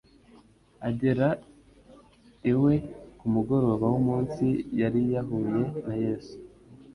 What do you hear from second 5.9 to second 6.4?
Yesu;